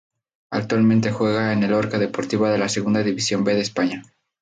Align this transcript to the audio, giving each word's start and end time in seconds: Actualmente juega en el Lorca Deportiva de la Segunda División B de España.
Actualmente 0.49 1.11
juega 1.11 1.53
en 1.53 1.61
el 1.61 1.69
Lorca 1.69 1.99
Deportiva 1.99 2.49
de 2.51 2.57
la 2.57 2.69
Segunda 2.69 3.03
División 3.03 3.43
B 3.43 3.53
de 3.53 3.61
España. 3.61 4.01